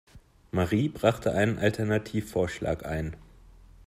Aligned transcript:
Marie 0.49 0.89
brachte 0.89 1.31
einen 1.33 1.59
Alternativvorschlag 1.59 2.87
ein. 2.87 3.15